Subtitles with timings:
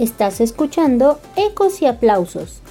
[0.00, 2.62] Estás escuchando Ecos y Aplausos,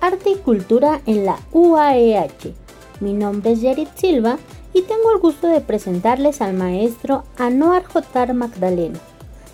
[0.00, 2.54] Arte y Cultura en la UAEH.
[3.00, 4.38] Mi nombre es Yerit Silva
[4.72, 8.98] y tengo el gusto de presentarles al maestro Anoar Jotar Magdaleno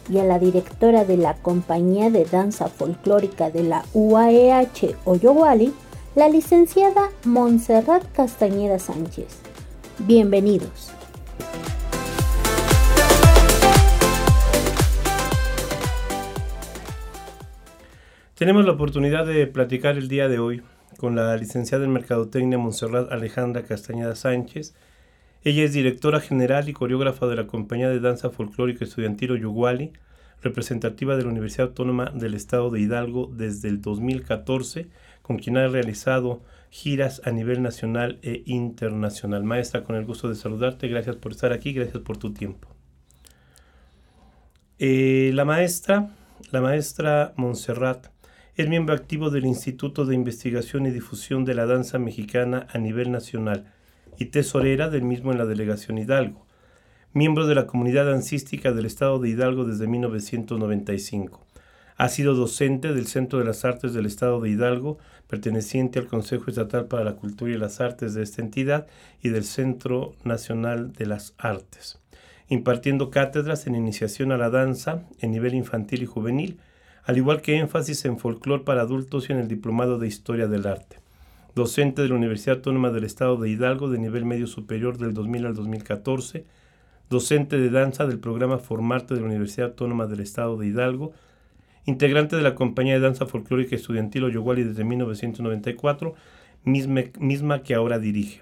[0.09, 5.75] y a la directora de la Compañía de Danza Folclórica de la UAEH Oyowali,
[6.15, 9.41] la licenciada Montserrat Castañeda Sánchez.
[9.99, 10.93] Bienvenidos.
[18.35, 20.61] Tenemos la oportunidad de platicar el día de hoy
[20.97, 24.75] con la licenciada en Mercadotecnia Montserrat Alejandra Castañeda Sánchez.
[25.45, 29.93] Ella es directora general y coreógrafa de la Compañía de Danza Folclórica Estudiantil Oyuguali,
[30.43, 34.89] representativa de la Universidad Autónoma del Estado de Hidalgo desde el 2014,
[35.23, 39.45] con quien ha realizado giras a nivel nacional e internacional.
[39.45, 42.67] Maestra, con el gusto de saludarte, gracias por estar aquí, gracias por tu tiempo.
[44.81, 46.11] Eh, la maestra,
[46.51, 48.13] la maestra Montserrat,
[48.57, 53.11] es miembro activo del Instituto de Investigación y Difusión de la Danza Mexicana a nivel
[53.11, 53.73] nacional
[54.17, 56.47] y tesorera del mismo en la Delegación Hidalgo.
[57.13, 61.45] Miembro de la comunidad dancística del Estado de Hidalgo desde 1995.
[61.97, 66.45] Ha sido docente del Centro de las Artes del Estado de Hidalgo, perteneciente al Consejo
[66.49, 68.87] Estatal para la Cultura y las Artes de esta entidad
[69.21, 71.99] y del Centro Nacional de las Artes,
[72.49, 76.61] impartiendo cátedras en iniciación a la danza en nivel infantil y juvenil,
[77.05, 80.67] al igual que énfasis en folclore para adultos y en el Diplomado de Historia del
[80.67, 81.01] Arte.
[81.55, 85.47] Docente de la Universidad Autónoma del Estado de Hidalgo de nivel medio superior del 2000
[85.47, 86.47] al 2014,
[87.11, 91.13] docente de danza del programa Formarte de la Universidad Autónoma del Estado de Hidalgo,
[91.85, 96.15] integrante de la Compañía de Danza Folclórica Estudiantil Oyuguali desde 1994,
[96.65, 98.41] misma, misma que ahora dirige.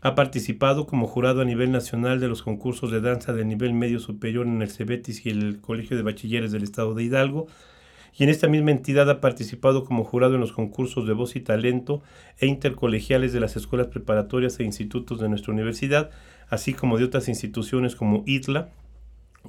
[0.00, 3.98] Ha participado como jurado a nivel nacional de los concursos de danza de nivel medio
[3.98, 7.48] superior en el CEBETIS y el Colegio de Bachilleres del Estado de Hidalgo,
[8.18, 11.40] y en esta misma entidad ha participado como jurado en los concursos de voz y
[11.40, 12.02] talento
[12.38, 16.10] e intercolegiales de las escuelas preparatorias e institutos de nuestra universidad,
[16.48, 18.70] así como de otras instituciones como ITLA,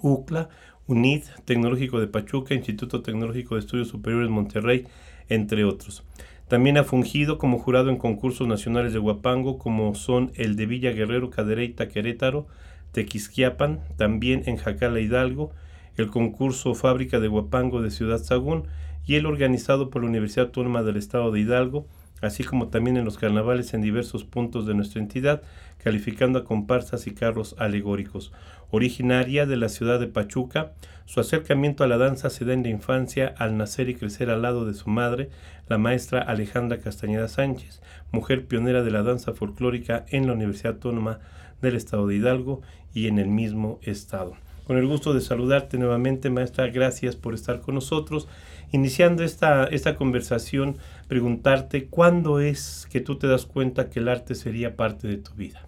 [0.02, 0.50] UCLA,
[0.88, 4.86] UNID, Tecnológico de Pachuca, Instituto Tecnológico de Estudios Superiores Monterrey,
[5.30, 6.04] entre otros.
[6.48, 10.92] También ha fungido como jurado en concursos nacionales de Huapango, como son el de Villa
[10.92, 12.48] Guerrero, Cadereyta, Querétaro,
[12.94, 15.52] Tequisquiapan, también en Jacala Hidalgo,
[15.98, 18.68] el concurso Fábrica de Huapango de Ciudad Sagún
[19.06, 21.88] y el organizado por la Universidad Autónoma del Estado de Hidalgo,
[22.22, 25.42] así como también en los carnavales en diversos puntos de nuestra entidad,
[25.84, 28.32] calificando a comparsas y carros alegóricos.
[28.70, 30.74] Originaria de la ciudad de Pachuca,
[31.06, 34.42] su acercamiento a la danza se da en la infancia al nacer y crecer al
[34.42, 35.30] lado de su madre,
[35.68, 37.82] la maestra Alejandra Castañeda Sánchez,
[38.12, 41.20] mujer pionera de la danza folclórica en la Universidad Autónoma
[41.62, 42.62] del Estado de Hidalgo
[42.94, 44.36] y en el mismo estado.
[44.68, 46.68] Con el gusto de saludarte nuevamente, maestra.
[46.68, 48.28] Gracias por estar con nosotros.
[48.74, 50.76] Iniciando esta, esta conversación,
[51.08, 55.32] preguntarte cuándo es que tú te das cuenta que el arte sería parte de tu
[55.36, 55.66] vida.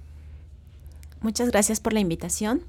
[1.22, 2.62] Muchas gracias por la invitación.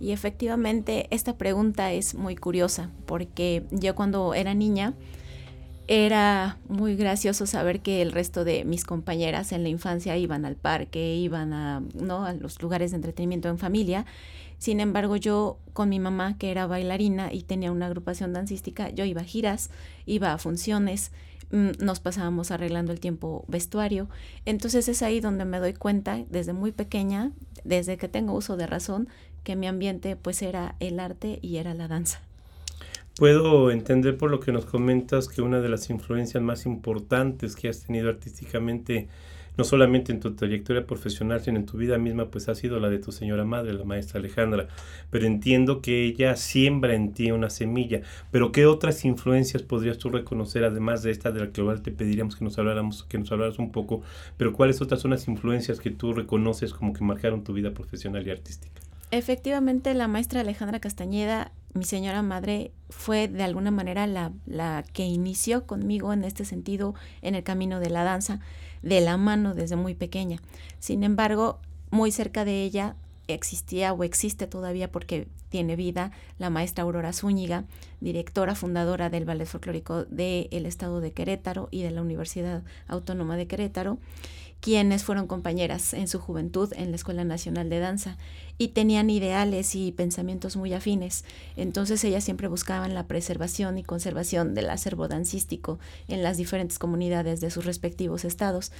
[0.00, 4.94] Y efectivamente esta pregunta es muy curiosa porque yo cuando era niña
[5.88, 10.56] era muy gracioso saber que el resto de mis compañeras en la infancia iban al
[10.56, 12.24] parque, iban a, ¿no?
[12.24, 14.04] a los lugares de entretenimiento en familia
[14.58, 19.04] sin embargo, yo con mi mamá, que era bailarina y tenía una agrupación dancística, yo
[19.04, 19.70] iba a giras,
[20.06, 21.12] iba a funciones,
[21.50, 24.08] mm, nos pasábamos arreglando el tiempo vestuario.
[24.46, 27.32] Entonces es ahí donde me doy cuenta, desde muy pequeña,
[27.64, 29.08] desde que tengo uso de razón,
[29.44, 32.20] que mi ambiente pues era el arte y era la danza.
[33.16, 37.68] Puedo entender por lo que nos comentas que una de las influencias más importantes que
[37.68, 39.08] has tenido artísticamente
[39.56, 42.90] no solamente en tu trayectoria profesional, sino en tu vida misma, pues ha sido la
[42.90, 44.68] de tu señora madre, la maestra Alejandra.
[45.10, 48.02] Pero entiendo que ella siembra en ti una semilla.
[48.30, 52.36] Pero ¿qué otras influencias podrías tú reconocer, además de esta de la que te pediríamos
[52.36, 54.02] que nos habláramos, que nos hablaras un poco?
[54.36, 58.26] Pero ¿cuáles otras son las influencias que tú reconoces como que marcaron tu vida profesional
[58.26, 58.80] y artística?
[59.10, 65.04] Efectivamente, la maestra Alejandra Castañeda, mi señora madre, fue de alguna manera la, la que
[65.04, 68.40] inició conmigo en este sentido en el camino de la danza
[68.86, 70.38] de la mano desde muy pequeña.
[70.78, 71.58] Sin embargo,
[71.90, 72.94] muy cerca de ella
[73.26, 77.64] existía o existe todavía porque tiene vida la maestra Aurora Zúñiga,
[78.00, 83.48] directora fundadora del Ballet Folclórico del Estado de Querétaro y de la Universidad Autónoma de
[83.48, 83.98] Querétaro,
[84.60, 88.16] quienes fueron compañeras en su juventud en la Escuela Nacional de Danza
[88.58, 91.24] y tenían ideales y pensamientos muy afines.
[91.56, 97.40] Entonces ellas siempre buscaban la preservación y conservación del acervo dancístico en las diferentes comunidades
[97.40, 98.72] de sus respectivos estados.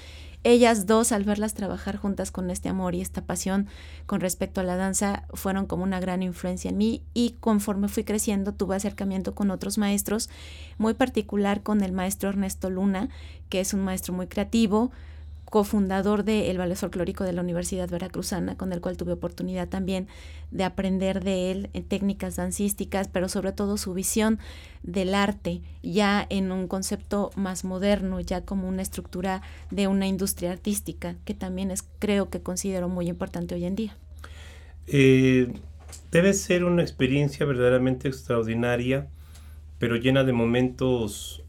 [0.45, 3.67] Ellas dos, al verlas trabajar juntas con este amor y esta pasión
[4.07, 8.05] con respecto a la danza, fueron como una gran influencia en mí y conforme fui
[8.05, 10.31] creciendo tuve acercamiento con otros maestros,
[10.79, 13.09] muy particular con el maestro Ernesto Luna,
[13.49, 14.93] que es un maestro muy creativo,
[15.47, 20.09] cofundador del Ballet Folclórico de la Universidad Veracruzana, con el cual tuve oportunidad también
[20.51, 24.39] de aprender de él en técnicas dancísticas, pero sobre todo su visión
[24.83, 29.41] del arte, ya en un concepto más moderno, ya como una estructura
[29.71, 33.97] de una industria artística, que también es, creo que considero muy importante hoy en día.
[34.89, 35.53] Eh,
[36.11, 39.09] debe ser una experiencia verdaderamente extraordinaria,
[39.79, 41.43] pero llena de momentos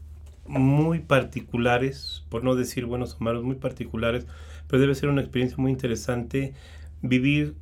[0.48, 4.26] muy particulares, por no decir buenos o malos, muy particulares,
[4.66, 6.54] pero debe ser una experiencia muy interesante
[7.02, 7.54] vivir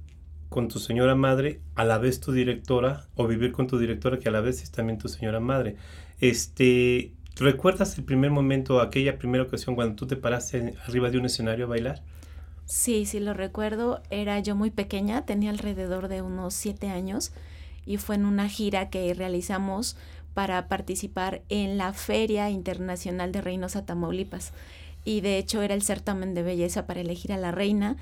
[0.49, 4.29] con tu señora madre, a la vez tu directora, o vivir con tu directora que
[4.29, 5.77] a la vez es también tu señora madre.
[6.21, 11.27] Este, ¿Recuerdas el primer momento, aquella primera ocasión cuando tú te paraste arriba de un
[11.27, 12.03] escenario a bailar?
[12.65, 14.03] Sí, sí lo recuerdo.
[14.11, 17.33] Era yo muy pequeña, tenía alrededor de unos siete años
[17.85, 19.97] y fue en una gira que realizamos
[20.37, 24.53] para participar en la Feria Internacional de Reynosa Tamaulipas.
[25.03, 27.97] Y de hecho era el certamen de belleza para elegir a la reina.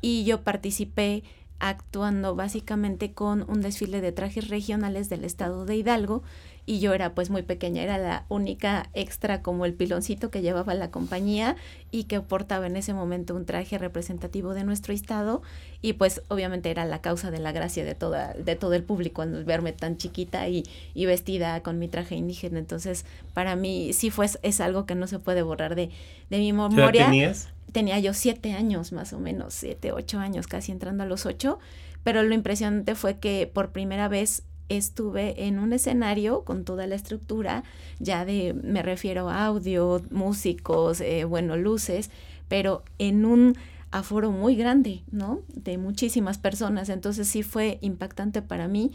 [0.00, 1.24] Y yo participé
[1.58, 6.22] actuando básicamente con un desfile de trajes regionales del estado de Hidalgo.
[6.64, 10.74] Y yo era pues muy pequeña, era la única extra como el piloncito que llevaba
[10.74, 11.56] la compañía
[11.90, 15.42] y que portaba en ese momento un traje representativo de nuestro estado
[15.82, 19.22] y pues obviamente era la causa de la gracia de toda de todo el público
[19.22, 22.58] al verme tan chiquita y, y vestida con mi traje indígena.
[22.58, 23.04] Entonces
[23.34, 25.90] para mí sí fue es algo que no se puede borrar de,
[26.28, 26.90] de mi memoria.
[26.92, 27.48] ¿Qué tenías?
[27.72, 31.58] tenía yo siete años más o menos siete ocho años casi entrando a los ocho.
[32.02, 36.94] Pero lo impresionante fue que por primera vez estuve en un escenario con toda la
[36.94, 37.64] estructura,
[37.98, 42.10] ya de, me refiero a audio, músicos, eh, bueno, luces,
[42.48, 43.56] pero en un
[43.90, 45.42] aforo muy grande, ¿no?
[45.48, 46.88] De muchísimas personas.
[46.88, 48.92] Entonces sí fue impactante para mí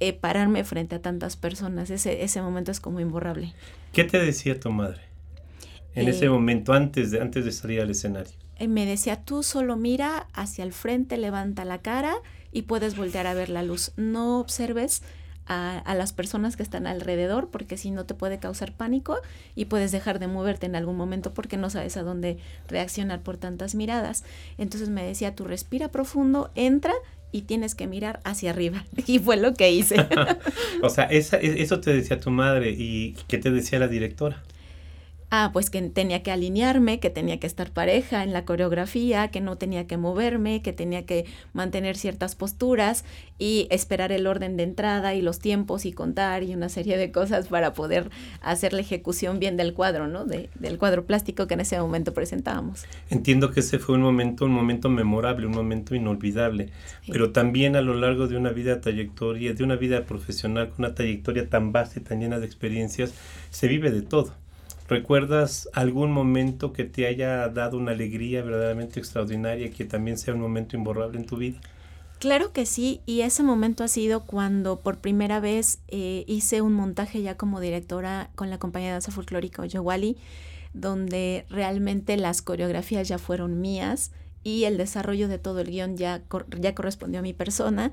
[0.00, 1.90] eh, pararme frente a tantas personas.
[1.90, 3.54] Ese, ese momento es como imborrable.
[3.92, 5.02] ¿Qué te decía tu madre
[5.94, 8.34] en ese Eh, momento antes de, antes de salir al escenario?
[8.56, 12.14] Eh, me decía, tú solo mira hacia el frente, levanta la cara
[12.52, 13.92] y puedes voltear a ver la luz.
[13.96, 15.02] No observes
[15.46, 19.18] a, a, las personas que están alrededor porque si no te puede causar pánico
[19.54, 22.38] y puedes dejar de moverte en algún momento porque no sabes a dónde
[22.68, 24.24] reaccionar por tantas miradas.
[24.58, 26.92] Entonces me decía, tú respira profundo, entra
[27.32, 28.84] y tienes que mirar hacia arriba.
[29.06, 29.96] Y fue lo que hice.
[30.82, 34.42] o sea, esa, eso te decía tu madre y ¿qué te decía la directora?
[35.30, 39.40] Ah, pues que tenía que alinearme, que tenía que estar pareja en la coreografía, que
[39.40, 43.04] no tenía que moverme, que tenía que mantener ciertas posturas
[43.36, 47.10] y esperar el orden de entrada y los tiempos y contar y una serie de
[47.10, 50.24] cosas para poder hacer la ejecución bien del cuadro, ¿no?
[50.24, 52.84] De, del cuadro plástico que en ese momento presentábamos.
[53.10, 56.70] Entiendo que ese fue un momento, un momento memorable, un momento inolvidable,
[57.02, 57.10] sí.
[57.10, 60.94] pero también a lo largo de una vida trayectoria, de una vida profesional con una
[60.94, 63.12] trayectoria tan vasta y tan llena de experiencias,
[63.50, 64.45] se vive de todo.
[64.88, 70.40] ¿Recuerdas algún momento que te haya dado una alegría verdaderamente extraordinaria que también sea un
[70.40, 71.58] momento imborrable en tu vida?
[72.20, 76.72] Claro que sí, y ese momento ha sido cuando por primera vez eh, hice un
[76.72, 80.16] montaje ya como directora con la compañía de danza folclórica Oyewali,
[80.72, 84.12] donde realmente las coreografías ya fueron mías
[84.42, 86.22] y el desarrollo de todo el guion ya,
[86.58, 87.90] ya correspondió a mi persona.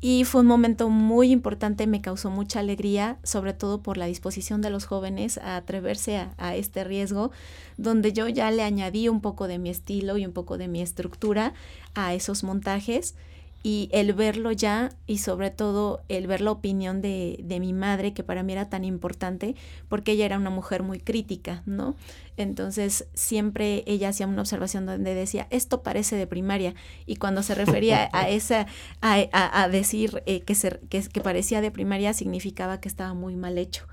[0.00, 4.62] Y fue un momento muy importante, me causó mucha alegría, sobre todo por la disposición
[4.62, 7.32] de los jóvenes a atreverse a, este riesgo,
[7.78, 10.82] donde yo ya le añadí un poco de mi estilo y un poco de mi
[10.82, 11.52] estructura
[11.94, 13.16] a esos montajes.
[13.62, 18.14] Y el verlo ya y sobre todo el ver la opinión de, de mi madre,
[18.14, 19.56] que para mí era tan importante,
[19.88, 21.96] porque ella era una mujer muy crítica, ¿no?
[22.36, 26.74] Entonces siempre ella hacía una observación donde decía, esto parece de primaria.
[27.04, 28.66] Y cuando se refería a esa,
[29.00, 33.12] a, a, a decir eh, que, se, que, que parecía de primaria, significaba que estaba
[33.14, 33.86] muy mal hecho.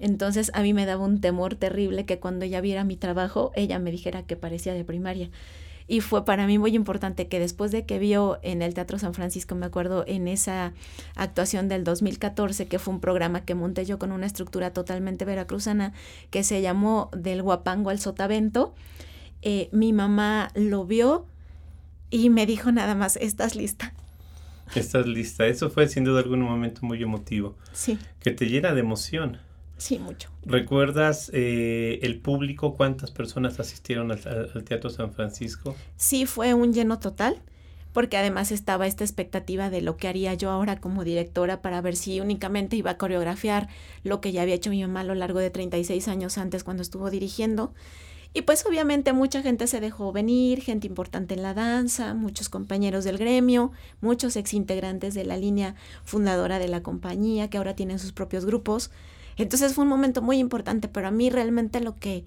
[0.00, 3.78] Entonces a mí me daba un temor terrible que cuando ella viera mi trabajo, ella
[3.78, 5.30] me dijera que parecía de primaria.
[5.86, 9.12] Y fue para mí muy importante que después de que vio en el Teatro San
[9.12, 10.72] Francisco, me acuerdo, en esa
[11.14, 15.92] actuación del 2014, que fue un programa que monté yo con una estructura totalmente veracruzana,
[16.30, 18.74] que se llamó Del Guapango al Sotavento,
[19.42, 21.26] eh, mi mamá lo vio
[22.10, 23.92] y me dijo nada más, ¿estás lista?
[24.74, 25.46] Estás lista.
[25.46, 27.56] Eso fue sin duda algún momento muy emotivo.
[27.72, 27.98] Sí.
[28.20, 29.38] Que te llena de emoción.
[29.76, 30.30] Sí, mucho.
[30.44, 32.74] ¿Recuerdas eh, el público?
[32.74, 34.20] ¿Cuántas personas asistieron al,
[34.54, 35.74] al, Teatro San Francisco?
[35.96, 37.42] Sí, fue un lleno total,
[37.92, 41.96] porque además estaba esta expectativa de lo que haría yo ahora como directora para ver
[41.96, 43.68] si únicamente iba a coreografiar
[44.02, 46.82] lo que ya había hecho mi mamá a lo largo de 36 años antes cuando
[46.82, 47.72] estuvo dirigiendo.
[48.36, 53.04] Y pues obviamente mucha gente se dejó venir, gente importante en la danza, muchos compañeros
[53.04, 58.10] del gremio, muchos exintegrantes de la línea fundadora de la compañía que ahora tienen sus
[58.10, 58.90] propios grupos.
[59.36, 62.24] Entonces fue un momento muy importante, pero a mí realmente lo que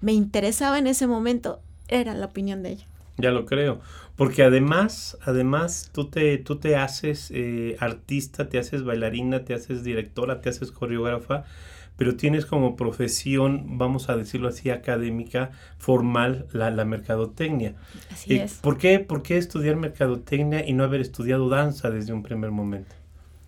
[0.00, 2.86] me interesaba en ese momento era la opinión de ella.
[3.16, 3.80] Ya lo creo,
[4.16, 9.82] porque además, además tú te, tú te haces eh, artista, te haces bailarina, te haces
[9.82, 11.44] directora, te haces coreógrafa,
[11.96, 17.74] pero tienes como profesión, vamos a decirlo así, académica, formal, la, la mercadotecnia.
[18.10, 18.54] Así Eh, es.
[18.60, 22.94] ¿por, qué, ¿Por qué estudiar mercadotecnia y no haber estudiado danza desde un primer momento?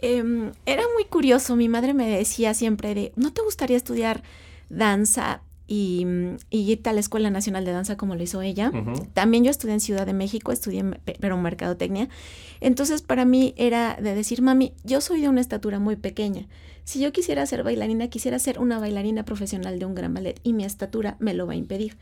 [0.02, 4.23] Em, era muy curioso, mi madre me decía siempre de, ¿no te gustaría estudiar
[4.71, 8.73] danza y, mm, y irte a la Escuela Nacional de Danza como lo hizo ella?
[9.12, 10.83] También yo estudié en Ciudad de México, estudié
[11.21, 12.09] pero mercadotecnia.
[12.61, 16.49] Entonces para mí era de decir, mami, yo soy de una estatura muy pequeña.
[16.85, 20.54] Si yo quisiera ser bailarina, quisiera ser una bailarina profesional de un gran ballet y
[20.54, 21.99] mi estatura me lo va a impedir.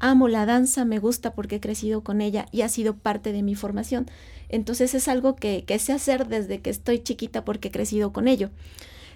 [0.00, 3.42] Amo la danza, me gusta porque he crecido con ella y ha sido parte de
[3.42, 4.06] mi formación.
[4.48, 8.26] Entonces es algo que, que sé hacer desde que estoy chiquita porque he crecido con
[8.26, 8.50] ello.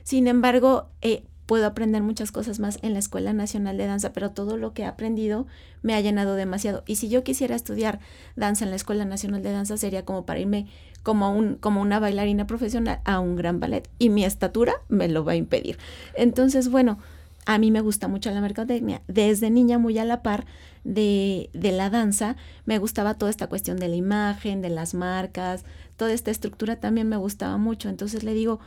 [0.05, 4.31] Sin embargo, eh, puedo aprender muchas cosas más en la Escuela Nacional de Danza, pero
[4.31, 5.47] todo lo que he aprendido
[5.83, 6.83] me ha llenado demasiado.
[6.87, 8.01] Y si yo quisiera estudiar
[8.37, 10.67] danza en la Escuela Nacional de Danza, sería como para irme
[11.03, 13.89] como, un, como una bailarina profesional a un gran ballet.
[13.99, 15.79] Y mi estatura me lo va a impedir.
[16.15, 16.99] Entonces, bueno,
[17.47, 19.03] a mí me gusta mucho la mercadotecnia.
[19.07, 20.47] Desde niña, muy a la par
[20.85, 22.37] de, de la danza,
[22.67, 25.65] me gustaba toda esta cuestión de la imagen, de las marcas,
[25.97, 27.89] toda esta estructura también me gustaba mucho.
[27.89, 28.61] Entonces le digo,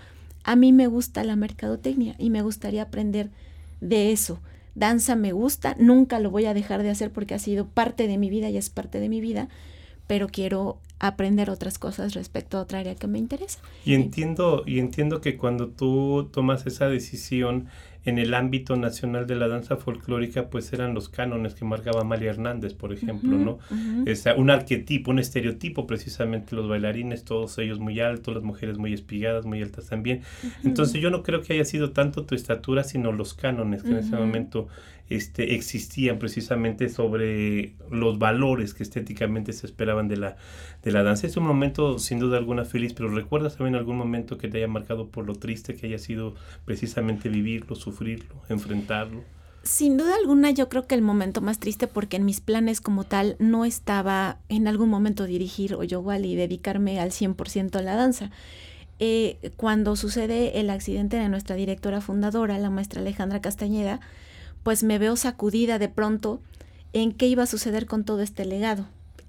[0.44, 3.30] a mí me gusta la mercadotecnia y me gustaría aprender
[3.82, 4.40] de eso.
[4.76, 8.18] Danza me gusta, nunca lo voy a dejar de hacer porque ha sido parte de
[8.18, 9.50] mi vida y es parte de mi vida,
[10.06, 13.60] pero quiero aprender otras cosas respecto a otra área que me interesa.
[13.86, 17.68] Y entiendo, y entiendo que cuando tú tomas esa decisión
[18.08, 22.30] en el ámbito nacional de la danza folclórica, pues eran los cánones que marcaba Amalia
[22.30, 23.60] Hernández, por ejemplo, ¿no?
[24.06, 28.94] Es un arquetipo, un estereotipo precisamente, los bailarines, todos ellos muy altos, las mujeres muy
[28.94, 30.22] espigadas, muy altas también.
[30.64, 33.98] Entonces yo no creo que haya sido tanto tu estatura, sino los cánones que en
[33.98, 34.70] ese momento
[35.10, 40.38] este, existían precisamente sobre los valores que estéticamente se esperaban de la,
[40.88, 41.28] de la danza.
[41.28, 44.68] Es un momento sin duda alguna feliz, pero ¿recuerdas también algún momento que te haya
[44.68, 46.34] marcado por lo triste que haya sido
[46.66, 49.24] precisamente vivirlo, sufrirlo, enfrentarlo?
[49.64, 53.04] Sin duda alguna, yo creo que el momento más triste, porque en mis planes como
[53.04, 57.96] tal no estaba en algún momento dirigir o yo y dedicarme al 100% a la
[57.96, 58.32] danza.
[59.00, 64.00] Eh, cuando sucede el accidente de nuestra directora fundadora, la maestra Alejandra Castañeda,
[64.64, 66.42] pues me veo sacudida de pronto
[66.94, 68.88] en qué iba a suceder con todo este legado,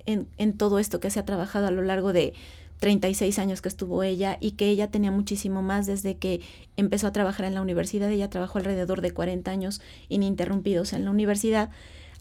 [0.09, 2.33] en, todo esto que se ha trabajado a lo largo de
[2.81, 6.41] 36 años que estuvo ella y que ella tenía muchísimo más desde que
[6.77, 8.11] empezó a trabajar en la universidad.
[8.11, 11.71] Ella trabajó alrededor de 40 años ininterrumpidos en la universidad,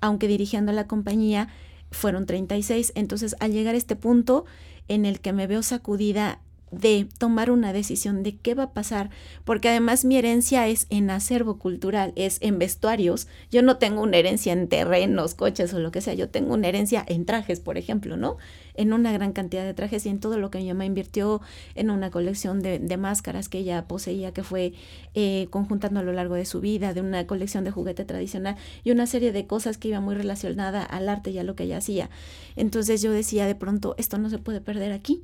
[0.02, 1.48] aunque dirigiendo la compañía
[1.92, 2.92] fueron 36.
[2.96, 4.46] Entonces, al llegar a este punto
[4.88, 6.42] en el que me veo sacudida
[6.72, 9.10] de tomar una decisión de qué va a pasar,
[9.46, 13.28] porque además mi herencia es en acervo cultural, es en vestuarios.
[13.52, 16.68] Yo no tengo una herencia en terrenos, coches o lo que sea, yo tengo una
[16.68, 18.38] herencia en trajes, por ejemplo, ¿no?
[18.74, 21.42] En una gran cantidad de trajes y en todo lo que mi mamá invirtió
[21.76, 24.74] en una colección de, de máscaras que ella poseía, que fue
[25.16, 28.92] eh, conjuntando a lo largo de su vida, de una colección de juguete tradicional y
[28.92, 31.78] una serie de cosas que iba muy relacionada al arte y a lo que ella
[31.78, 32.10] hacía.
[32.56, 35.24] Entonces yo decía de pronto, esto no se puede perder aquí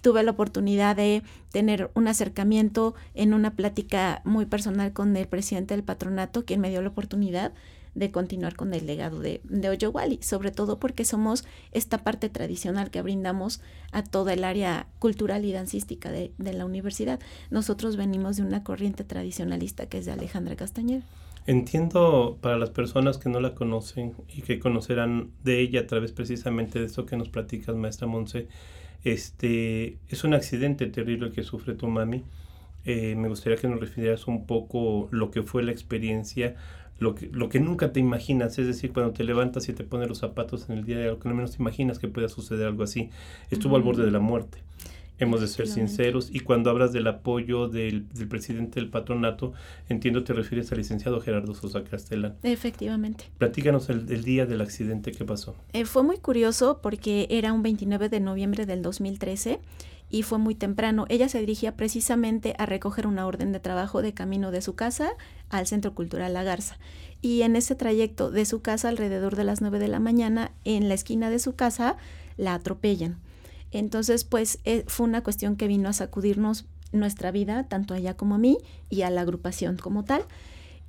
[0.00, 5.74] tuve la oportunidad de tener un acercamiento en una plática muy personal con el presidente
[5.74, 7.52] del patronato, quien me dio la oportunidad
[7.94, 12.90] de continuar con el legado de, de Oyowali, sobre todo porque somos esta parte tradicional
[12.90, 17.20] que brindamos a toda el área cultural y dancística de, de la universidad.
[17.50, 21.02] Nosotros venimos de una corriente tradicionalista que es de Alejandra Castañeda.
[21.46, 26.12] Entiendo para las personas que no la conocen y que conocerán de ella a través
[26.12, 28.46] precisamente de esto que nos platicas, maestra Monse,
[29.04, 32.24] este es un accidente terrible que sufre tu mami.
[32.84, 36.56] Eh, me gustaría que nos refirieras un poco lo que fue la experiencia,
[36.98, 40.08] lo que, lo que nunca te imaginas, es decir, cuando te levantas y te pones
[40.08, 42.66] los zapatos en el día de algo que no menos te imaginas que pueda suceder
[42.66, 43.10] algo así.
[43.50, 44.58] Estuvo al borde de la muerte.
[45.20, 46.30] Hemos de ser sinceros.
[46.32, 49.52] Y cuando hablas del apoyo del, del, presidente del patronato,
[49.88, 52.36] entiendo te refieres al licenciado Gerardo Sosa Castellán.
[52.42, 53.26] Efectivamente.
[53.38, 55.54] Platícanos el, el día del accidente que pasó.
[55.72, 59.60] Eh, fue muy curioso porque era un 29 de noviembre del 2013
[60.10, 61.06] y fue muy temprano.
[61.08, 65.12] Ella se dirigía precisamente a recoger una orden de trabajo de camino de su casa
[65.48, 66.78] al Centro Cultural La Garza.
[67.22, 70.88] Y en ese trayecto de su casa, alrededor de las 9 de la mañana, en
[70.88, 71.96] la esquina de su casa,
[72.36, 73.18] la atropellan.
[73.72, 78.16] Entonces, pues eh, fue una cuestión que vino a sacudirnos nuestra vida, tanto a ella
[78.16, 78.58] como a mí,
[78.88, 80.24] y a la agrupación como tal.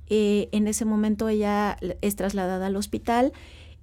[0.08, 3.32] Eh, en ese momento ella es trasladada al hospital.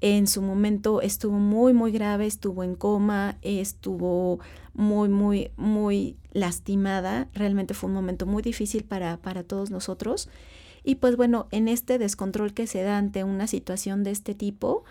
[0.01, 4.39] En su momento estuvo muy, muy grave, estuvo en coma, estuvo
[4.73, 7.27] muy, muy, muy lastimada.
[7.33, 10.29] Realmente fue un momento muy difícil para, para todos nosotros.
[10.83, 14.83] Y pues bueno, en este descontrol que se da ante una situación de este tipo,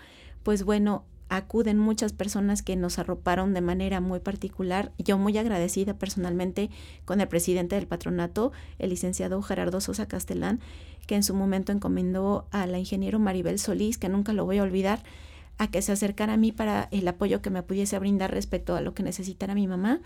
[0.43, 4.91] pues bueno, acuden muchas personas que nos arroparon de manera muy particular.
[4.97, 6.69] Yo muy agradecida personalmente
[7.05, 10.59] con el presidente del patronato, el licenciado Gerardo Sosa Castellán,
[11.07, 14.63] que en su momento encomendó a la ingeniero Maribel Solís, que nunca lo voy a
[14.63, 15.03] olvidar,
[15.59, 18.81] a que se acercara a mí para el apoyo que me pudiese brindar respecto a
[18.81, 19.99] lo que necesitara mi mamá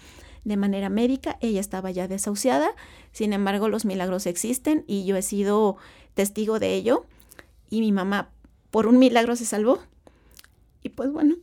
[0.43, 1.37] de manera médica.
[1.41, 2.69] Ella estaba ya desahuciada,
[3.11, 5.77] sin embargo los milagros existen y yo he sido
[6.15, 7.05] testigo de ello
[7.69, 8.29] y mi mamá
[8.71, 9.79] por un milagro se salvó
[10.83, 11.35] y pues bueno.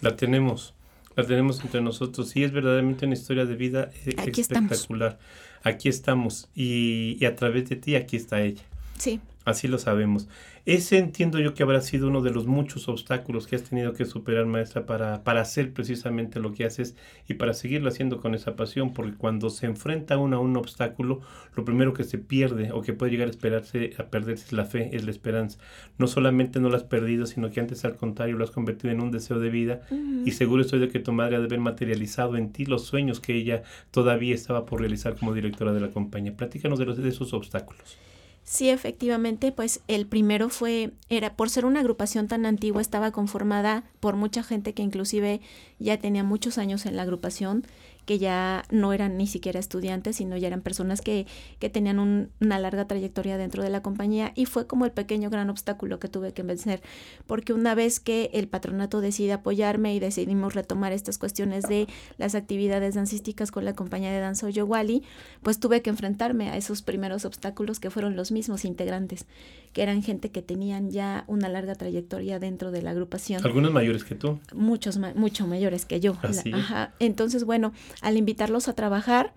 [0.00, 0.74] La tenemos,
[1.16, 5.18] la tenemos entre nosotros y es verdaderamente una historia de vida eh, espectacular.
[5.62, 8.62] Aquí estamos y, y a través de ti aquí está ella.
[8.98, 9.20] Sí.
[9.44, 10.26] Así lo sabemos.
[10.64, 14.06] Ese entiendo yo que habrá sido uno de los muchos obstáculos que has tenido que
[14.06, 16.96] superar, maestra, para, para hacer precisamente lo que haces
[17.28, 21.20] y para seguirlo haciendo con esa pasión, porque cuando se enfrenta uno a un obstáculo,
[21.54, 24.64] lo primero que se pierde o que puede llegar a esperarse, a perderse es la
[24.64, 25.58] fe, es la esperanza.
[25.98, 29.02] No solamente no lo has perdido, sino que antes al contrario lo has convertido en
[29.02, 29.82] un deseo de vida
[30.24, 33.20] y seguro estoy de que tu madre ha de haber materializado en ti los sueños
[33.20, 36.34] que ella todavía estaba por realizar como directora de la compañía.
[36.34, 37.98] Platícanos de, los, de esos obstáculos.
[38.44, 43.84] Sí, efectivamente, pues el primero fue, era por ser una agrupación tan antigua, estaba conformada
[44.00, 45.40] por mucha gente que inclusive
[45.78, 47.66] ya tenía muchos años en la agrupación
[48.04, 51.26] que ya no eran ni siquiera estudiantes, sino ya eran personas que,
[51.58, 55.50] que tenían una larga trayectoria dentro de la compañía y fue como el pequeño gran
[55.50, 56.82] obstáculo que tuve que vencer,
[57.26, 61.86] porque una vez que el patronato decide apoyarme y decidimos retomar estas cuestiones de
[62.18, 65.02] las actividades dancísticas con la compañía de danza Oyowali,
[65.42, 69.26] pues tuve que enfrentarme a esos primeros obstáculos que fueron los mismos integrantes,
[69.72, 73.44] que eran gente que tenían ya una larga trayectoria dentro de la agrupación.
[73.44, 74.38] ¿Algunos mayores que tú?
[74.54, 76.16] Muchos, mucho mayores que yo.
[76.22, 76.52] ¿Así?
[76.52, 76.94] ¿Ah, Ajá.
[76.98, 79.32] Entonces, bueno, al invitarlos a trabajar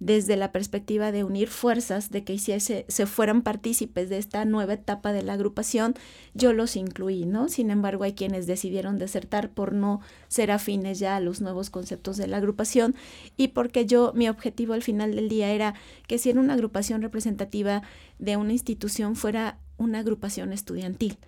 [0.00, 4.74] desde la perspectiva de unir fuerzas, de que hiciese, se fueran partícipes de esta nueva
[4.74, 5.94] etapa de la agrupación,
[6.34, 7.48] yo los incluí, ¿no?
[7.48, 12.16] Sin embargo, hay quienes decidieron desertar por no ser afines ya a los nuevos conceptos
[12.16, 12.94] de la agrupación
[13.36, 15.74] y porque yo, mi objetivo al final del día era
[16.06, 17.82] que si era una agrupación representativa
[18.18, 21.18] de una institución fuera una agrupación estudiantil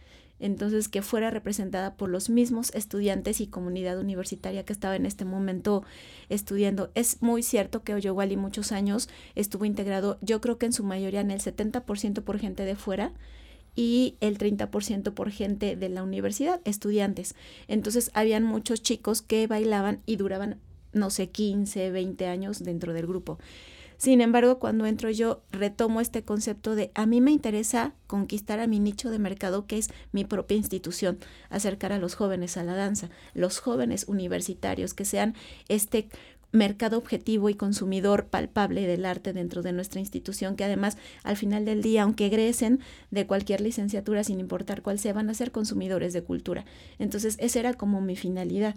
[0.41, 5.25] entonces que fuera representada por los mismos estudiantes y comunidad universitaria que estaba en este
[5.25, 5.85] momento
[6.29, 6.91] estudiando.
[6.95, 11.21] Es muy cierto que Oyowali muchos años estuvo integrado, yo creo que en su mayoría
[11.21, 13.13] en el 70% por gente de fuera
[13.77, 17.35] y el 30% por gente de la universidad, estudiantes.
[17.69, 20.59] Entonces habían muchos chicos que bailaban y duraban,
[20.93, 23.39] no sé, 15, 20 años dentro del grupo.
[24.01, 28.67] Sin embargo, cuando entro yo, retomo este concepto de a mí me interesa conquistar a
[28.67, 31.19] mi nicho de mercado, que es mi propia institución,
[31.51, 35.35] acercar a los jóvenes a la danza, los jóvenes universitarios, que sean
[35.69, 36.09] este
[36.51, 41.67] mercado objetivo y consumidor palpable del arte dentro de nuestra institución, que además al final
[41.67, 46.15] del día, aunque egresen de cualquier licenciatura, sin importar cuál sea, van a ser consumidores
[46.15, 46.65] de cultura.
[46.99, 48.77] Entonces, esa era como mi finalidad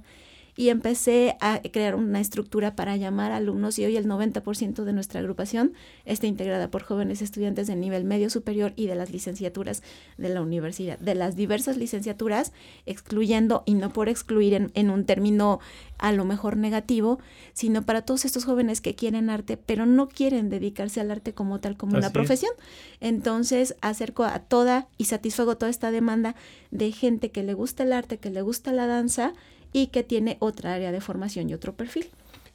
[0.56, 4.94] y empecé a crear una estructura para llamar a alumnos y hoy el 90% de
[4.94, 5.74] nuestra agrupación
[6.06, 9.84] está integrada por jóvenes estudiantes de nivel medio superior y de las licenciaturas
[10.18, 12.54] de la universidad, de las diversas licenciaturas,
[12.86, 15.60] excluyendo y no por excluir en, en un término
[15.98, 17.20] a lo mejor negativo,
[17.54, 21.60] sino para todos estos jóvenes que quieren arte, pero no quieren dedicarse al arte como
[21.60, 22.52] tal, como una profesión.
[23.00, 26.36] Entonces acerco a toda y satisfago toda esta demanda
[26.72, 29.34] de gente que le gusta el arte, que le gusta la danza
[29.74, 32.06] y que tiene otra área de formación y otro perfil.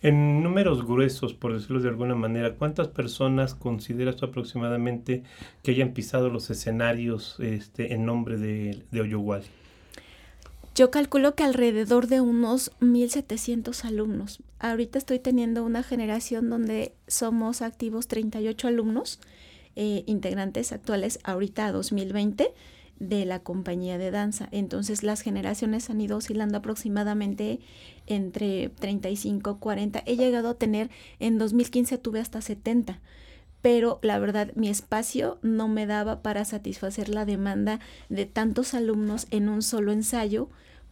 [0.00, 5.24] En números gruesos, por decirlo de alguna manera, ¿cuántas personas consideras tú aproximadamente
[5.64, 9.42] que hayan pisado los escenarios este, en nombre de, de?
[10.76, 14.40] Yo calculo que alrededor de unos 1.700 alumnos.
[14.60, 19.18] Ahorita estoy teniendo una generación donde somos activos 38 alumnos,
[19.74, 22.54] eh, integrantes actuales ahorita 2020
[22.98, 24.48] de la compañía de danza.
[24.50, 27.60] Entonces las generaciones han ido oscilando aproximadamente
[28.06, 30.02] entre 35, 40.
[30.06, 33.00] He llegado a tener, en 2015 tuve hasta 70
[33.60, 39.26] pero la verdad mi espacio no me daba para satisfacer la demanda de tantos alumnos
[39.30, 40.48] en un solo ensayo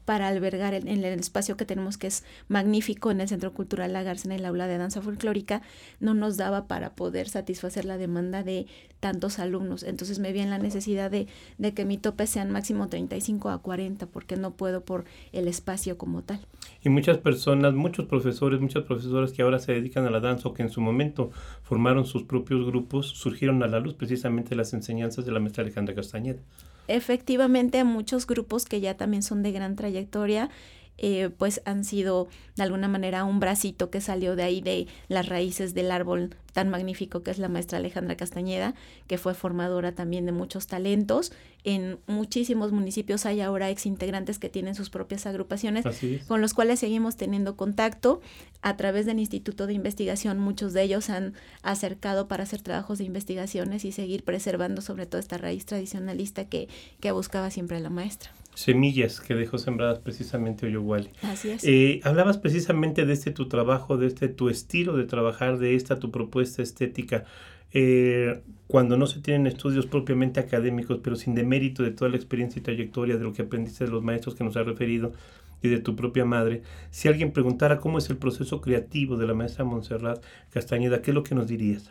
[0.06, 4.06] para albergar en, el espacio que tenemos que es magnífico en el Centro Cultural La
[4.06, 5.62] en el aula de danza folclórica,
[6.00, 8.66] no nos daba para poder satisfacer la demanda de
[9.00, 9.82] tantos alumnos.
[9.82, 11.26] Entonces me vi en la necesidad de,
[11.58, 15.98] de que mi tope sean máximo 35 a 40 porque no puedo por el espacio
[15.98, 16.40] como tal.
[16.84, 20.54] Y muchas personas, muchos profesores, muchas profesoras que ahora se dedican a la danza o
[20.54, 21.30] que en su momento
[21.62, 25.94] formaron sus propios grupos, surgieron a la luz precisamente las enseñanzas de la maestra Alejandra
[25.94, 26.40] Castañeda.
[26.88, 30.50] Efectivamente muchos grupos que ya también son de gran trayectoria
[30.98, 35.28] eh, pues han sido de alguna manera un bracito que salió de ahí de las
[35.28, 38.74] raíces del árbol tan magnífico que es la maestra Alejandra Castañeda,
[39.06, 41.32] que fue formadora también de muchos talentos.
[41.64, 45.84] En muchísimos municipios hay ahora ex integrantes que tienen sus propias agrupaciones,
[46.26, 48.22] con los cuales seguimos teniendo contacto
[48.62, 50.38] a través del Instituto de Investigación.
[50.38, 55.18] Muchos de ellos han acercado para hacer trabajos de investigaciones y seguir preservando sobre todo
[55.18, 56.68] esta raíz tradicionalista que,
[57.00, 61.10] que buscaba siempre la maestra semillas que dejó sembradas precisamente Oyowali.
[61.22, 61.62] Así es.
[61.64, 65.98] Eh, hablabas precisamente de este tu trabajo, de este tu estilo de trabajar, de esta
[65.98, 67.24] tu propuesta estética.
[67.72, 72.58] Eh, cuando no se tienen estudios propiamente académicos, pero sin demérito de toda la experiencia
[72.58, 75.12] y trayectoria de lo que aprendiste de los maestros que nos ha referido
[75.60, 79.34] y de tu propia madre, si alguien preguntara cómo es el proceso creativo de la
[79.34, 81.90] maestra Montserrat Castañeda, ¿qué es lo que nos dirías?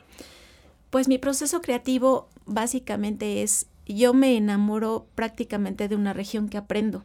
[0.90, 7.04] Pues mi proceso creativo básicamente es yo me enamoro prácticamente de una región que aprendo.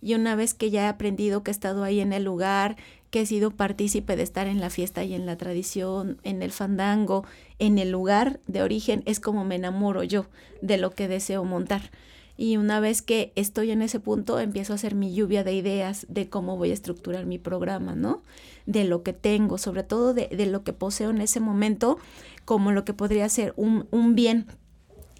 [0.00, 2.76] Y una vez que ya he aprendido, que he estado ahí en el lugar,
[3.10, 6.52] que he sido partícipe de estar en la fiesta y en la tradición, en el
[6.52, 7.24] fandango,
[7.58, 10.26] en el lugar de origen, es como me enamoro yo
[10.62, 11.90] de lo que deseo montar.
[12.36, 16.06] Y una vez que estoy en ese punto, empiezo a hacer mi lluvia de ideas
[16.08, 18.22] de cómo voy a estructurar mi programa, ¿no?
[18.64, 21.98] De lo que tengo, sobre todo de, de lo que poseo en ese momento,
[22.44, 24.46] como lo que podría ser un, un bien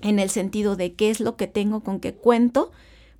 [0.02, 2.70] en el sentido de qué es lo que tengo, con qué cuento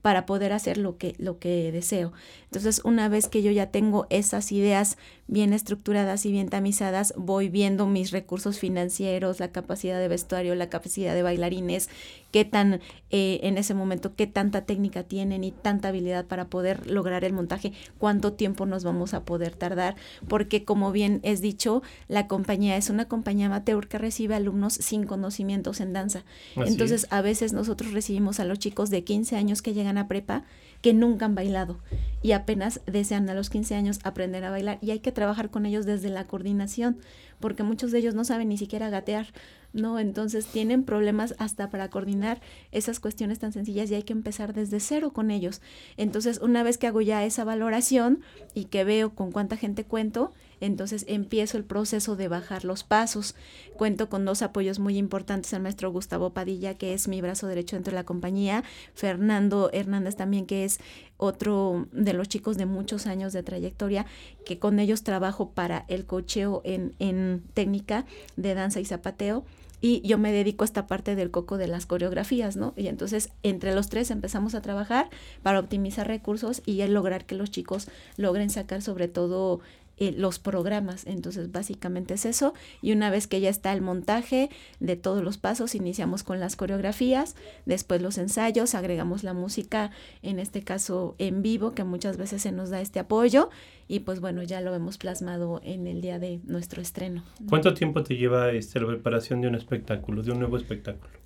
[0.03, 2.13] para poder hacer lo que, lo que deseo.
[2.45, 7.49] Entonces, una vez que yo ya tengo esas ideas bien estructuradas y bien tamizadas, voy
[7.49, 11.91] viendo mis recursos financieros, la capacidad de vestuario, la capacidad de bailarines,
[12.31, 16.91] qué tan eh, en ese momento, qué tanta técnica tienen y tanta habilidad para poder
[16.91, 19.97] lograr el montaje, cuánto tiempo nos vamos a poder tardar,
[20.29, 25.05] porque como bien es dicho, la compañía es una compañía amateur que recibe alumnos sin
[25.05, 26.25] conocimientos en danza.
[26.57, 30.45] Entonces, a veces nosotros recibimos a los chicos de 15 años que llegan a prepa
[30.83, 31.81] que nunca han bailado
[32.23, 35.67] y apenas desean a los 15 años aprender a bailar y hay que trabajar con
[35.67, 36.99] ellos desde la coordinación
[37.41, 39.27] porque muchos de ellos no saben ni siquiera gatear,
[39.73, 39.99] ¿no?
[39.99, 42.41] Entonces tienen problemas hasta para coordinar
[42.73, 45.61] esas cuestiones tan sencillas y hay que empezar desde cero con ellos.
[45.97, 48.21] Entonces, una vez que hago ya esa valoración
[48.55, 53.35] y que veo con cuánta gente cuento, entonces empiezo el proceso de bajar los pasos.
[53.77, 57.77] Cuento con dos apoyos muy importantes, el maestro Gustavo Padilla, que es mi brazo derecho
[57.77, 60.79] dentro de la compañía, Fernando Hernández también, que es
[61.17, 64.07] otro de los chicos de muchos años de trayectoria,
[64.45, 69.45] que con ellos trabajo para el cocheo en, en técnica de danza y zapateo
[69.81, 72.75] y yo me dedico a esta parte del coco de las coreografías, ¿no?
[72.77, 75.09] Y entonces entre los tres empezamos a trabajar
[75.43, 79.61] para optimizar recursos y lograr que los chicos logren sacar sobre todo
[79.99, 81.07] eh, los programas.
[81.07, 82.55] Entonces, básicamente es eso.
[82.83, 86.57] Y una vez que ya está el montaje de todos los pasos, iniciamos con las
[86.57, 89.91] coreografías, después los ensayos, agregamos la música,
[90.23, 93.51] en este caso en vivo, que muchas veces se nos da este apoyo.
[93.89, 97.25] Y pues bueno, ya lo hemos plasmado en el día de nuestro estreno.
[97.49, 101.19] ¿Cuánto tiempo te lleva este, la preparación de un espectáculo, de un nuevo espectáculo?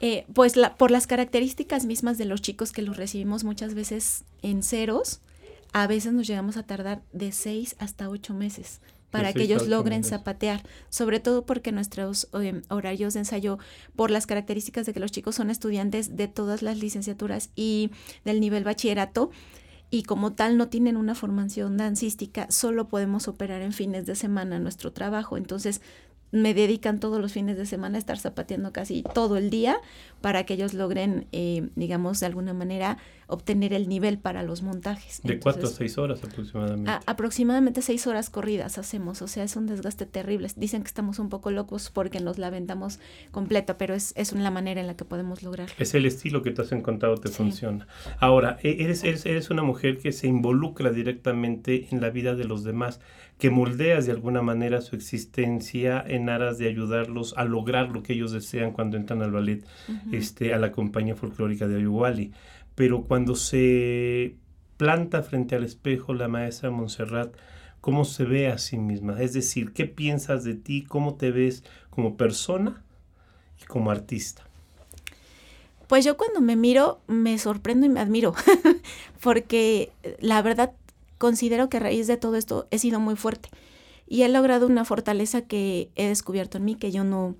[0.00, 4.24] Eh, pues la, por las características mismas de los chicos que los recibimos muchas veces
[4.42, 5.20] en ceros,
[5.72, 10.04] a veces nos llegamos a tardar de seis hasta ocho meses para que ellos logren
[10.04, 13.58] zapatear, sobre todo porque nuestros em, horarios de ensayo,
[13.96, 17.90] por las características de que los chicos son estudiantes de todas las licenciaturas y
[18.24, 19.30] del nivel bachillerato,
[19.90, 24.58] y como tal no tienen una formación dancística, solo podemos operar en fines de semana
[24.58, 25.38] nuestro trabajo.
[25.38, 25.80] Entonces
[26.30, 29.78] me dedican todos los fines de semana a estar zapateando casi todo el día
[30.20, 35.20] para que ellos logren, eh, digamos, de alguna manera obtener el nivel para los montajes.
[35.22, 36.90] De cuatro a seis horas aproximadamente.
[37.06, 40.48] aproximadamente seis horas corridas hacemos, o sea, es un desgaste terrible.
[40.56, 44.50] Dicen que estamos un poco locos porque nos la aventamos completa, pero es, es la
[44.50, 45.74] manera en la que podemos lograrlo.
[45.78, 47.86] Es el estilo que te has encontrado, te funciona.
[48.18, 52.44] Ahora, e-, eres, eres, eres una mujer que se involucra directamente en la vida de
[52.44, 53.00] los demás,
[53.38, 58.14] que moldeas de alguna manera su existencia en aras de ayudarlos a lograr lo que
[58.14, 59.64] ellos desean cuando entran al ballet,
[60.12, 62.32] este, a la compañía folclórica de Ayuwali
[62.78, 64.36] pero cuando se
[64.76, 67.34] planta frente al espejo la maestra Montserrat,
[67.80, 69.20] ¿cómo se ve a sí misma?
[69.20, 70.84] Es decir, ¿qué piensas de ti?
[70.84, 72.84] ¿Cómo te ves como persona
[73.60, 74.44] y como artista?
[75.88, 78.32] Pues yo cuando me miro me sorprendo y me admiro,
[79.20, 80.70] porque la verdad
[81.18, 83.50] considero que a raíz de todo esto he sido muy fuerte
[84.06, 87.36] y he logrado una fortaleza que he descubierto en mí que yo no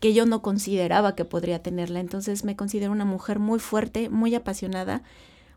[0.00, 1.98] que yo no consideraba que podría tenerla.
[1.98, 5.02] Entonces me considero una mujer muy fuerte, muy apasionada,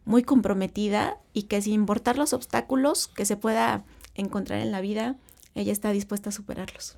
[0.06, 3.84] muy comprometida y que sin importar los obstáculos que se pueda
[4.15, 5.17] encontrar en la vida,
[5.54, 6.96] ella está dispuesta a superarlos.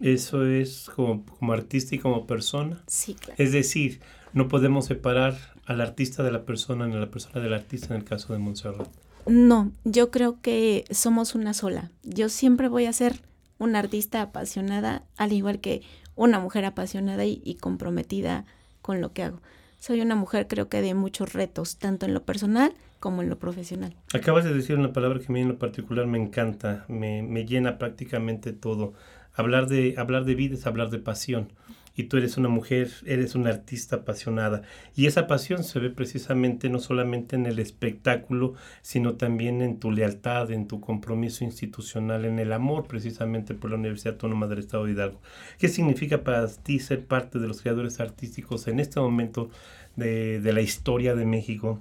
[0.00, 2.82] Eso es como, como artista y como persona.
[2.88, 3.42] Sí, claro.
[3.42, 4.00] Es decir,
[4.34, 8.00] no podemos separar al artista de la persona ni a la persona del artista en
[8.00, 8.88] el caso de Montserrat.
[9.26, 11.90] No, yo creo que somos una sola.
[12.02, 13.20] Yo siempre voy a ser
[13.58, 15.82] una artista apasionada, al igual que
[16.16, 18.44] una mujer apasionada y, comprometida
[18.82, 19.40] con lo que hago.
[19.78, 23.38] Soy una mujer creo que de muchos retos, tanto en lo personal como en lo
[23.38, 23.94] profesional.
[24.14, 27.44] Acabas de decir una palabra que a mí en lo particular me encanta, me, me
[27.44, 28.94] llena prácticamente todo.
[29.34, 31.48] Hablar de, hablar de vida es hablar de pasión
[31.96, 34.62] y tú eres una mujer, eres una artista apasionada.
[34.96, 39.92] Y esa pasión se ve precisamente no solamente en el espectáculo, sino también en tu
[39.92, 44.86] lealtad, en tu compromiso institucional, en el amor precisamente por la Universidad Autónoma del Estado
[44.86, 45.20] de Hidalgo.
[45.58, 49.50] ¿Qué significa para ti ser parte de los creadores artísticos en este momento
[49.94, 51.80] de, de la historia de México,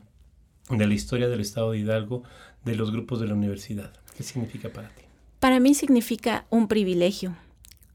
[0.70, 2.24] de la historia del Estado de Hidalgo,
[2.64, 3.92] de los grupos de la universidad?
[4.16, 5.04] ¿Qué significa para ti?
[5.40, 7.36] Para mí significa un privilegio,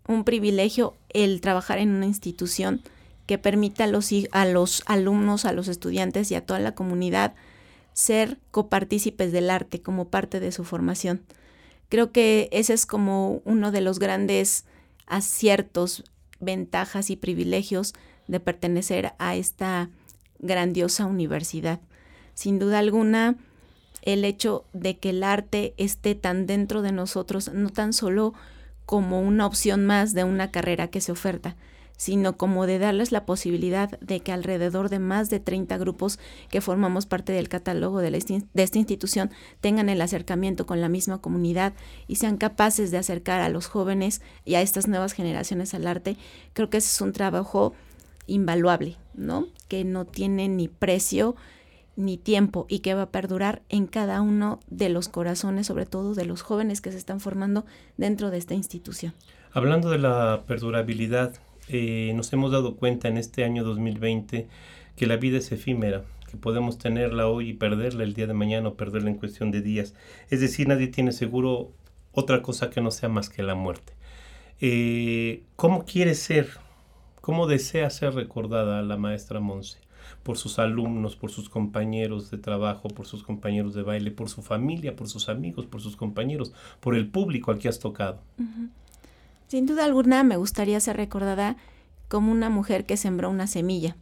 [0.08, 2.82] un privilegio el trabajar en una institución
[3.26, 7.34] que permita a los, a los alumnos, a los estudiantes y a toda la comunidad
[7.92, 11.22] ser copartícipes del arte como parte de su formación.
[11.88, 14.64] Creo que ese es como uno de los grandes
[15.06, 16.04] aciertos,
[16.40, 17.94] ventajas y privilegios
[18.28, 19.90] de pertenecer a esta
[20.38, 21.80] grandiosa universidad.
[22.34, 23.36] Sin duda alguna,
[24.02, 28.32] el hecho de que el arte esté tan dentro de nosotros, no tan solo
[28.88, 31.56] como una opción más de una carrera que se oferta,
[31.98, 36.62] sino como de darles la posibilidad de que alrededor de más de 30 grupos que
[36.62, 41.74] formamos parte del catálogo de, de, esta institución tengan el acercamiento con la misma comunidad
[42.06, 46.16] y sean capaces de acercar a los jóvenes y a estas nuevas generaciones al arte,
[46.54, 47.74] creo que ese es un trabajo
[48.26, 49.48] invaluable, ¿no?
[49.68, 51.36] Que no tiene ni precio
[51.98, 56.14] ni tiempo y que va a perdurar en cada uno de los corazones, sobre todo
[56.14, 59.14] de los jóvenes que se están formando dentro de esta institución.
[59.52, 61.34] Hablando de la perdurabilidad,
[61.68, 64.46] eh, nos hemos dado cuenta en este año 2020
[64.94, 68.68] que la vida es efímera, que podemos tenerla hoy y perderla el día de mañana
[68.68, 69.94] o perderla en cuestión de días.
[70.30, 71.72] Es decir, nadie tiene seguro
[72.12, 73.94] otra cosa que no sea más que la muerte.
[74.60, 76.48] Eh, ¿Cómo quiere ser?
[77.20, 79.87] ¿Cómo desea ser recordada la maestra Monse?
[80.22, 84.42] Por sus alumnos, por sus compañeros de trabajo, por sus compañeros de baile, por su
[84.42, 88.20] familia, por sus amigos, por sus compañeros, por el público al que has tocado.
[89.48, 91.56] Sin duda alguna me gustaría ser recordada
[92.08, 93.96] como una mujer que sembró una semilla.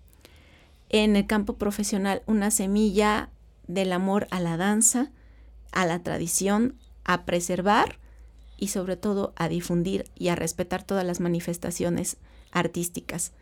[0.88, 3.30] En el campo profesional, una semilla
[3.66, 5.10] del amor a la danza,
[5.72, 7.98] a la tradición, a preservar
[8.56, 12.16] y sobre todo a difundir y a respetar todas las manifestaciones
[12.52, 13.32] artísticas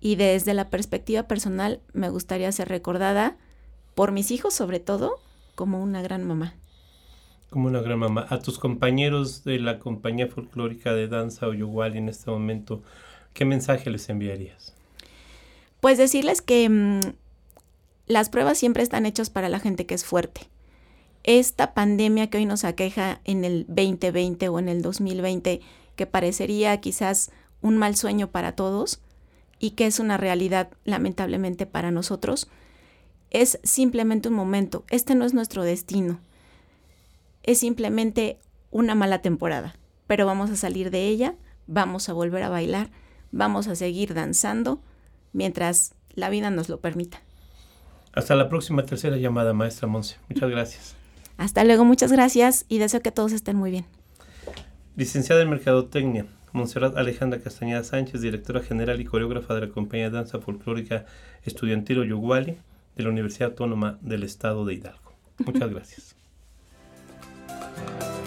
[0.00, 3.36] y desde la perspectiva personal me gustaría ser recordada
[3.94, 5.18] por mis hijos sobre todo
[5.54, 6.54] como una gran mamá.
[7.50, 8.26] Como una gran mamá.
[8.30, 12.82] A tus compañeros de la compañía folclórica de danza Oyuwali en este momento,
[13.34, 14.74] ¿qué mensaje les enviarías?
[15.80, 17.00] Pues decirles que mm,
[18.06, 20.42] las pruebas siempre están hechas para la gente que es fuerte.
[21.24, 25.60] Esta pandemia que hoy nos aqueja en el 2020 o en el 2020,
[25.96, 29.02] que parecería quizás un mal sueño para todos,
[29.60, 32.48] y que es una realidad lamentablemente para nosotros,
[33.30, 34.84] es simplemente un momento.
[34.90, 36.18] Este no es nuestro destino.
[37.42, 38.38] Es simplemente
[38.70, 41.34] una mala temporada, pero vamos a salir de ella,
[41.66, 42.90] vamos a volver a bailar,
[43.30, 44.80] vamos a seguir danzando
[45.32, 47.22] mientras la vida nos lo permita.
[48.12, 50.16] Hasta la próxima tercera llamada, maestra Monse.
[50.28, 50.96] Muchas gracias.
[51.36, 53.86] Hasta luego, muchas gracias y deseo que todos estén muy bien.
[55.00, 60.16] Licenciada en Mercadotecnia, Monserrat Alejandra Castañeda Sánchez, directora general y coreógrafa de la compañía de
[60.16, 61.06] danza folclórica
[61.42, 62.58] estudiantil Oyoguali
[62.96, 65.14] de la Universidad Autónoma del Estado de Hidalgo.
[65.38, 66.16] Muchas gracias.